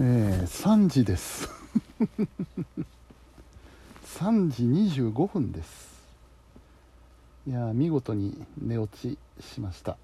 [0.00, 1.50] えー、3時です。
[4.16, 4.62] 3時
[5.02, 5.92] 25分です。
[7.46, 9.98] いや見事に寝落ちしました、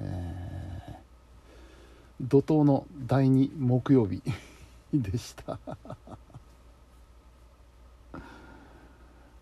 [0.00, 4.22] えー、怒涛の第2木曜日
[4.94, 5.58] でした。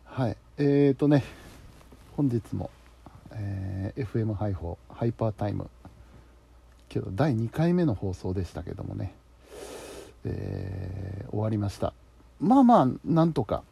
[0.04, 0.36] はい。
[0.58, 1.22] えーとね
[2.16, 2.70] 本日も、
[3.30, 5.70] えー、FM ハイフォーハイパータイム。
[6.88, 9.19] けど第2回目の放送でしたけどもね。
[10.24, 11.92] えー、終わりました。
[12.40, 13.62] まあまあなんとか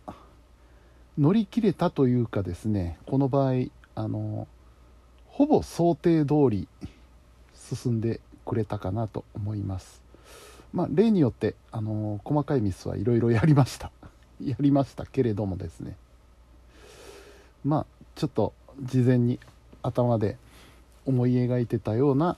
[1.19, 3.53] 乗り切れたというかですねこの場合
[3.95, 4.47] あの
[5.27, 6.69] ほぼ想定通り
[7.55, 10.03] 進んでくれたかなと思います。
[10.73, 13.91] まあ例によってあの細かいミスはいろいろやりました。
[14.45, 15.97] やりましたけれどもですね。
[17.65, 18.53] まあちょっと
[18.83, 19.41] 事前に
[19.83, 20.37] 頭で
[21.07, 22.37] 思い描いてたような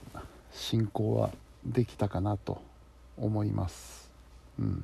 [0.51, 1.31] 進行は
[1.65, 2.61] できたかなと
[3.21, 4.09] 思います。
[4.59, 4.83] うん、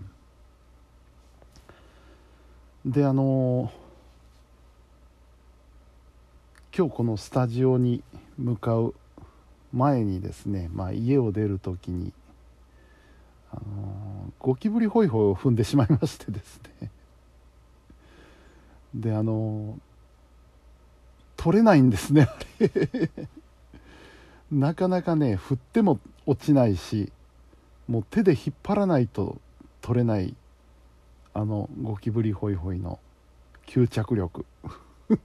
[2.85, 3.71] であの
[6.75, 8.03] 今日このスタジオに
[8.37, 8.93] 向かう
[9.73, 12.13] 前にですね、まあ、家を出る時に、
[13.51, 16.91] あのゴキブリホイホイを踏んでしまいましてですね。
[18.93, 19.79] であの
[21.35, 23.09] 取れないんですねあれ。
[24.51, 27.11] なかなかね振っても落ちないし
[27.87, 29.37] もう手で引っ張らないと
[29.81, 30.35] 取れない
[31.33, 32.99] あのゴキブリホイホイの
[33.67, 34.45] 吸着力。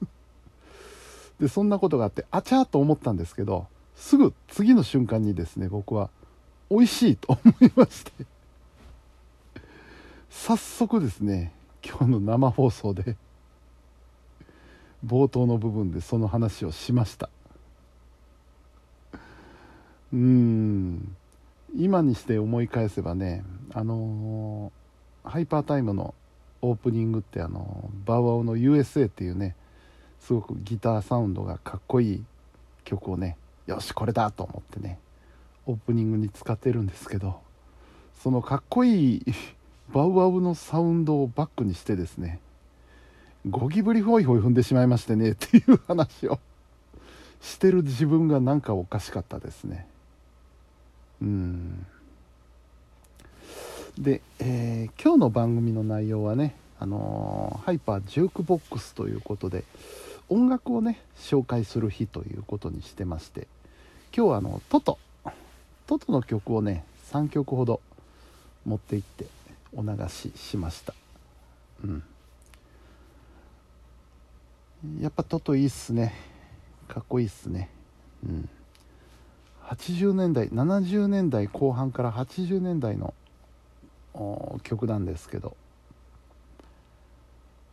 [1.41, 6.09] でそんなことがあってあちゃーと思ったんですけどすぐ次の瞬間にですね僕は
[6.71, 8.13] 美味しいと思いまして。
[10.31, 11.53] 早速ですね
[11.85, 13.17] 今日の生放送で
[15.05, 17.29] 冒頭の部分でその話をしました。
[20.13, 21.17] うーん。
[21.75, 26.15] 今にして思い返せばねあのー、ハイパータイムの
[26.61, 29.57] オープニングってあのバウアウの USA っていうね
[30.21, 32.25] すごくギターサウンドがかっこいい
[32.85, 34.99] 曲をねよしこれだと思ってね
[35.67, 37.41] オープニングに使ってるんですけど
[38.23, 39.23] そのかっこいい
[39.93, 42.39] バウワウのサウンドをバックにしてですね
[43.49, 46.39] ゴキブリホイホイ踏んでしまいましてねっていう話を
[47.41, 49.89] してる自分がなんかおかしかったですね。
[51.23, 51.87] うん。
[53.97, 59.65] で、えー、今日の番組の内容はね、あのー、ハイパージュークボックスということで
[60.29, 63.47] 音楽をね紹介する日ということにしてまして
[64.17, 64.99] 今日はあのトト。
[65.87, 67.81] トトの曲をね3曲ほど
[68.65, 69.27] 持っていって
[69.75, 70.95] お流ししました。
[71.85, 72.03] うん。
[75.01, 76.15] やっぱトトいいっすね。
[76.89, 77.69] かっこいいっすね。
[78.27, 78.49] うん。
[79.73, 83.15] 80年代70年代後半から80年代の
[84.63, 85.57] 曲なんですけど。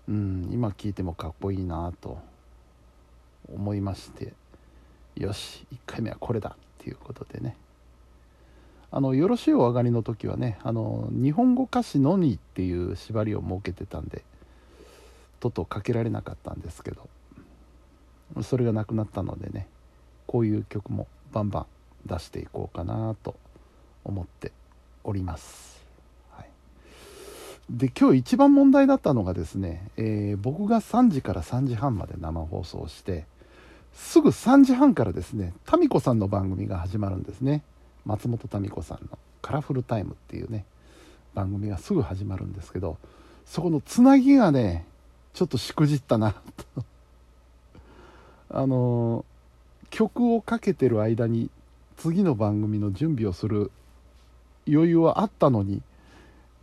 [0.07, 2.17] うん今聴いてもかっこいいなと
[3.53, 4.33] 思いまして。
[5.15, 7.57] よし1回目はこれだっていうことでね。
[8.91, 14.23] あの「よろしいお上がり」の時はねあの日本語歌詞のみっていう縛りを設けてたんで
[15.39, 17.07] ととかけられなかったんですけど
[18.41, 19.67] それがなくなったのでね
[20.25, 21.65] こういう曲もバンバン
[22.05, 23.35] 出していこうかなと
[24.03, 24.51] 思って
[25.03, 25.85] おります。
[26.31, 26.49] はい、
[27.69, 33.25] で今日一番問題だったのがですね、えー、僕が3時から3時半まで生放送して
[33.93, 37.63] すぐ3時半からですねタミコさんの番組が始まるんですね。
[38.05, 40.65] 松本民子さんの「カラフルタイム」っていうね
[41.33, 42.97] 番組がすぐ始まるんですけど
[43.45, 44.85] そこのつなぎがね
[45.33, 46.33] ちょっとしくじったな
[46.75, 46.83] と。
[48.51, 49.25] あの
[49.91, 51.49] 曲をかけてる間に
[51.99, 53.71] 次の番組の準備をする
[54.67, 55.81] 余裕はあったのに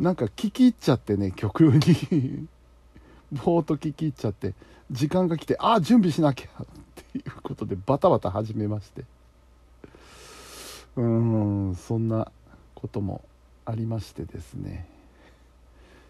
[0.00, 2.48] なんか聞き入っちゃってね曲に。
[3.44, 4.54] ぼーっと聞き入っちゃって
[4.90, 6.66] 時間が来てああ準備しなきゃっ
[7.12, 9.04] ていうことでバタバタ始めまして。
[10.96, 12.30] うーんそんな
[12.74, 13.22] ことも
[13.66, 14.86] ありましてですね。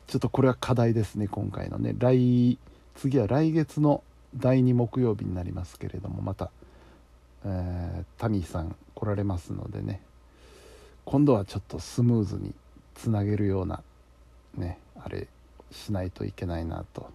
[0.07, 1.97] ちょっとこれは課題ですね今回のね。
[1.99, 2.59] 来
[2.95, 4.05] 次は来月の
[4.37, 6.51] 第2木曜日になりますけれどもまた
[7.49, 10.01] えー、タミーさん来られますのでね
[11.05, 12.53] 今度はちょっとスムーズに
[12.95, 13.83] つなげるような
[14.57, 15.29] ねあれ
[15.71, 17.09] しないといけないなと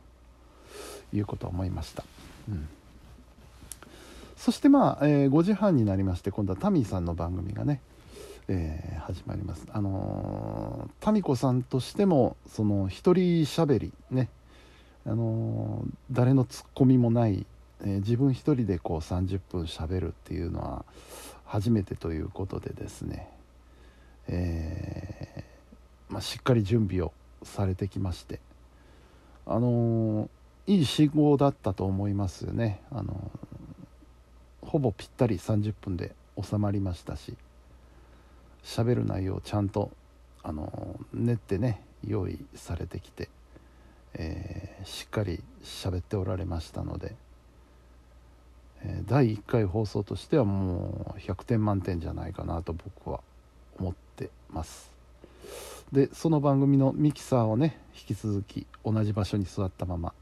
[1.13, 2.03] いうことを思いました、
[2.49, 2.67] うん、
[4.37, 7.81] そしてまあ、えー、5時半になりまして今度はタミーさんの番組がね、
[8.47, 9.67] えー、始まります。
[9.71, 14.29] あのー、タミコさんとしてもその一人しゃべりね
[15.05, 17.45] あの誰のツッコミもない
[17.83, 20.85] えー、自分一人でこう30分しゃべるっていうのは
[21.45, 23.27] 初めてということでですね、
[24.27, 25.43] え
[26.09, 27.11] ましっかり準備を
[27.43, 28.39] されてきまして
[29.45, 30.29] あの
[30.67, 32.81] いい信号だったと思いますよね。
[32.91, 33.31] あの
[34.61, 37.35] ほぼぴったり30分で収まりましたし
[38.63, 39.91] 喋る内容をちゃんと
[40.43, 43.29] あの練ってね用意されてきて、
[44.13, 47.15] え、しっかり喋っておられましたので、
[49.07, 53.21] 第1回放送としてはもう100点満点じゃないかなと僕は
[53.79, 54.91] 思ってます。
[55.91, 60.13] でその番組のミキサーをね引き続き同じ場所に座ったまま、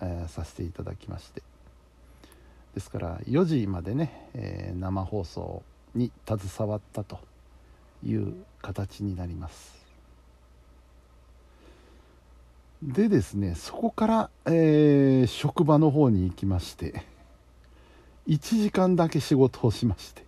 [0.00, 1.42] えー、させていただきまして。
[2.74, 5.64] ですから4時までね、え生放送
[5.94, 7.18] に携わったと
[8.04, 8.32] いう
[8.62, 9.80] 形になります。
[12.82, 17.09] でですねそこから、えー、職場の方に行きまして。
[18.30, 20.24] 1時間だけ仕事をしまして。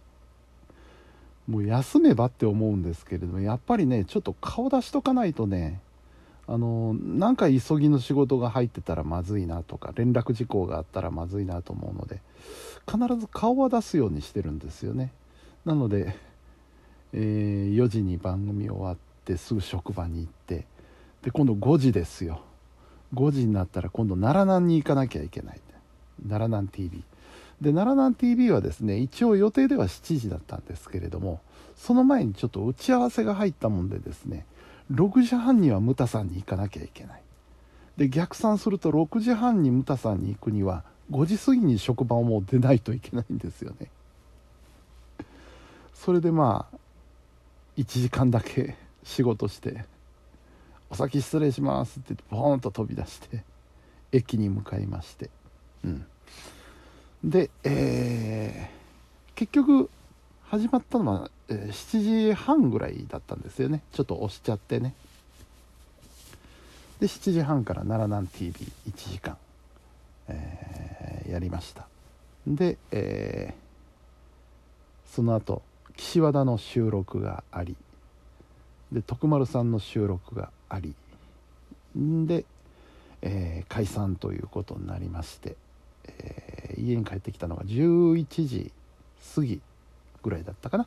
[1.49, 5.81] もう休めばって思うんですけれどもやっぱりねちょっと顔出しとかないとね
[6.46, 12.20] あのなんか急ぎの仕事が入ってたらまずいなとか連絡事項があったらまずいなと思うので
[12.88, 15.12] 必ず顔は出すようにしてるんですよね。
[15.64, 16.16] なので
[17.14, 20.66] えー、4時に番組終わってすぐ職場に行って
[21.22, 22.40] で今度5時ですよ。
[23.14, 25.60] 5時になったら今度奈良南に行かなきゃいけない。
[26.22, 27.04] 奈良南 TV
[27.62, 31.41] で奈良南 TV はですね一応予定では7時だったんですけれども
[31.76, 34.44] その前にちょっと打ち合わせが入ったもんでですね
[34.93, 37.23] 6時半にはムタさんに行かなきゃいけない。
[37.97, 40.82] で逆算すると6時半にムタさんに行くには
[41.12, 43.91] 5時過ぎに職場をもう出ないといけないんですよね。
[45.94, 46.76] それでまあ
[47.76, 49.85] 1時間だけ仕事して
[50.91, 53.44] 「お先失礼します」って言ってボーンと飛び出して
[54.11, 55.31] 駅に向かいまして
[55.85, 56.06] うん。
[57.25, 59.89] で、えー、結局
[60.49, 63.83] 始まったのは、えー、7時半ぐらいだったんですよね。
[63.93, 64.95] ちょっと押しちゃってね。
[67.01, 69.37] で7時半から奈良南 TV1 時間、
[70.29, 71.87] えー、やりました。
[72.47, 75.63] で、えー、その後
[75.97, 77.77] 岸和田の収録があり
[78.91, 80.95] で徳丸さんの収録があり
[81.99, 82.45] んで、
[83.23, 85.57] え、解散ということになりまして、
[86.07, 86.51] え、
[86.87, 88.73] 家に帰ってきたのが11時
[89.34, 89.61] 過ぎ
[90.23, 90.87] ぐらいだったかな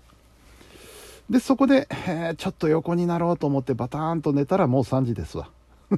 [1.30, 5.50] でそこで、えー、ちょっと横になろうと思ってバターンと寝たらもう3時ですわ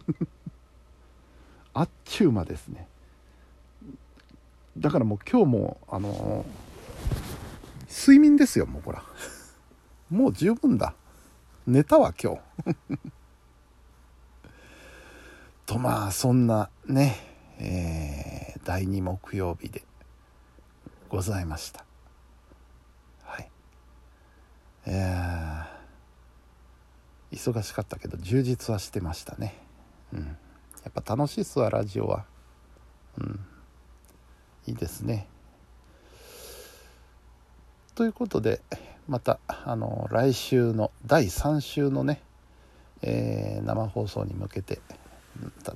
[1.73, 2.88] あっちゅう間ですね
[4.77, 6.67] だからもう今日もあのー
[7.89, 9.03] 睡眠ですよ、もうほら。
[10.09, 10.93] もう十分だ。
[11.65, 12.41] 寝たわ、今日。
[15.65, 17.15] と、まあ、そんなね、
[17.59, 19.83] えー、第2木曜日で
[21.09, 21.86] ございました。
[23.24, 23.50] はい。
[24.86, 29.56] えー、忙しかったけど、充実はしてましたね。
[30.13, 30.25] うん。
[30.83, 32.25] やっぱ楽しいっすわ、ラジオは。
[33.18, 33.39] うん。
[34.68, 35.27] いいですね。
[37.95, 38.62] ということで
[39.07, 42.21] またあの来週の第3週のね、
[43.01, 44.80] えー、生放送に向けて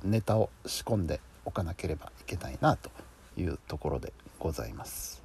[0.04, 2.90] ネタを仕込んでおかなければいけないなと
[3.36, 5.21] いうところでございます。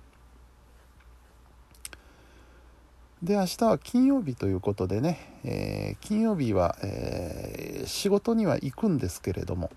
[3.24, 9.72] で明日は金曜日ということでね、えー、金曜日は、えー、仕事には行くんですけれども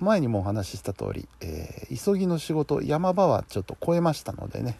[0.00, 4.78] 前にもお話しした通り、えー、急ぎの仕事山場はちょっと超えましたのでね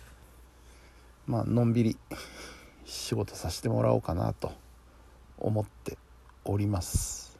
[1.26, 1.96] まあのんびり
[2.84, 4.52] 仕事させてもらおうかなと
[5.38, 5.96] 思って
[6.44, 7.38] おります。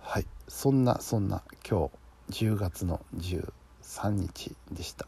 [0.00, 0.26] はい。
[0.48, 1.90] そんなそんな今
[2.28, 5.06] 日10月の13日でした。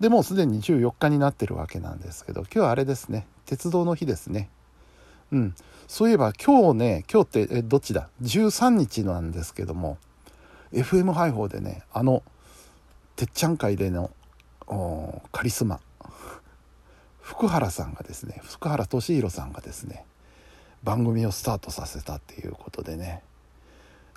[0.00, 3.26] でもうすでに14日になってるわけなんですけど今日はあれですね。
[3.46, 4.48] 鉄道の日ですね。
[5.32, 5.54] うん。
[5.86, 9.98] そういえば今日ね今日ってどっちだ？13日なんですけども
[10.72, 12.22] FM 配報でねあの
[13.16, 14.10] てっちゃん会での
[15.32, 15.80] カリスマ。
[17.20, 20.06] 福原さんがですね福原敏弘さんがですね
[20.82, 23.22] 番組をスタートさせたっていうことでね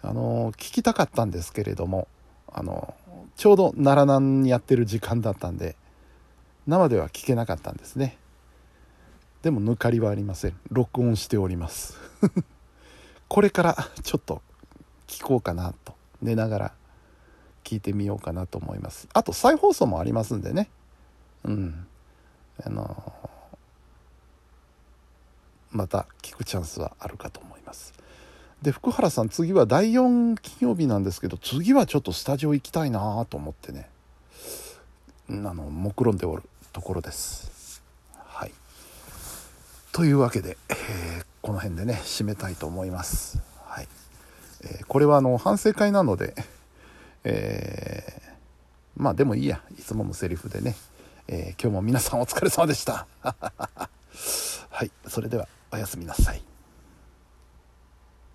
[0.01, 2.07] あの聞きたかったんですけれども
[2.51, 2.93] あの
[3.35, 5.75] ちょうど奈良南にやってる時間だったんで
[6.67, 8.17] 生では聞けなかったんですね。
[9.41, 10.57] でも抜かりはありません。
[10.69, 11.97] 録音しております。
[13.27, 14.41] これからちょっと
[15.07, 15.95] 聞こうかなと。
[16.21, 16.73] 寝ながら
[17.63, 19.07] 聞いてみようかなと思います。
[19.13, 20.69] あと再放送もありますんでね。
[21.43, 21.87] うん。
[22.63, 23.13] あの
[25.71, 27.93] また聞くチャンスはあるかと思います。
[28.61, 33.89] で福原さん次は第4金曜日なんですけど次はちょっとスタジオ行きたいなと思ってね。
[35.29, 37.81] あの目論んでおるところです。
[38.15, 38.51] はい。
[39.93, 43.41] というわけで、えー、この辺でね締めたいと思います。
[43.65, 43.87] はい、
[44.63, 46.35] えー、これはあの反省会なので
[47.23, 49.61] えー、まあでもいいや。
[49.77, 50.75] いつものセリフでね、
[51.27, 53.07] え、今日も皆さんお疲れ様でした。
[53.23, 53.89] は
[54.83, 54.91] い。
[55.07, 56.50] それではおやすみなさい。